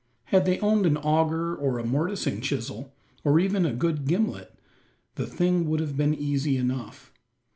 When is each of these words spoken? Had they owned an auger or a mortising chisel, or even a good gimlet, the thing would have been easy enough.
Had 0.33 0.45
they 0.47 0.57
owned 0.61 0.87
an 0.87 0.97
auger 0.97 1.55
or 1.55 1.77
a 1.77 1.85
mortising 1.85 2.41
chisel, 2.41 2.91
or 3.23 3.39
even 3.39 3.67
a 3.67 3.71
good 3.75 4.07
gimlet, 4.07 4.51
the 5.13 5.27
thing 5.27 5.69
would 5.69 5.79
have 5.79 5.95
been 5.95 6.15
easy 6.15 6.57
enough. 6.57 7.13